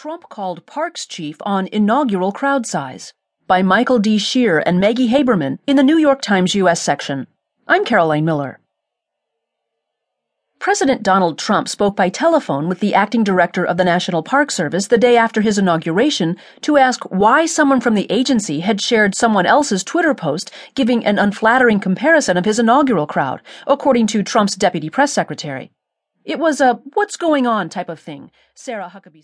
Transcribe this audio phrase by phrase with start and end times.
[0.00, 3.12] Trump called Parks chief on inaugural crowd size
[3.46, 4.16] by Michael D.
[4.16, 6.80] Shear and Maggie Haberman in the New York Times U.S.
[6.80, 7.26] section.
[7.68, 8.60] I'm Caroline Miller.
[10.58, 14.86] President Donald Trump spoke by telephone with the acting director of the National Park Service
[14.86, 19.44] the day after his inauguration to ask why someone from the agency had shared someone
[19.44, 24.88] else's Twitter post giving an unflattering comparison of his inaugural crowd, according to Trump's deputy
[24.88, 25.70] press secretary.
[26.24, 29.18] It was a what's going on type of thing, Sarah Huckabee